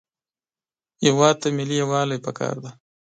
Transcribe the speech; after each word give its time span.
هېواد 1.03 1.35
ته 1.41 1.47
ملي 1.57 1.75
یووالی 1.81 2.23
پکار 2.25 2.55
دی 2.63 2.71